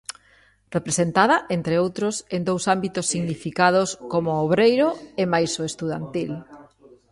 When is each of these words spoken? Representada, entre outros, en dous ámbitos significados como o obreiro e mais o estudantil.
Representada, 0.75 1.35
entre 1.57 1.75
outros, 1.83 2.15
en 2.35 2.41
dous 2.49 2.63
ámbitos 2.75 3.05
significados 3.13 3.89
como 4.11 4.29
o 4.33 4.41
obreiro 4.47 4.89
e 5.21 5.23
mais 5.33 5.51
o 5.61 5.63
estudantil. 5.71 6.31